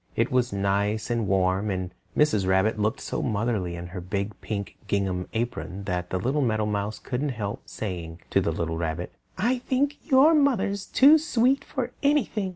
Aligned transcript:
It 0.15 0.31
was 0.31 0.51
nice 0.51 1.11
and 1.11 1.27
warm, 1.27 1.69
and 1.69 1.91
Mrs. 2.17 2.47
Rabbit 2.47 2.79
looked 2.79 2.99
so 3.01 3.21
motherly 3.21 3.75
in 3.75 3.85
her 3.85 4.01
big 4.01 4.33
pink 4.41 4.75
gingham 4.87 5.27
apron 5.33 5.83
that 5.83 6.09
the 6.09 6.17
little 6.17 6.41
meadowmouse 6.41 6.97
couldn't 6.97 7.29
help 7.37 7.61
saying 7.67 8.19
to 8.31 8.41
the 8.41 8.51
little 8.51 8.77
rabbit, 8.77 9.13
"I 9.37 9.59
think 9.59 9.97
your 10.09 10.33
mother's 10.33 10.87
too 10.87 11.19
sweet 11.19 11.63
for 11.63 11.91
anything." 12.01 12.49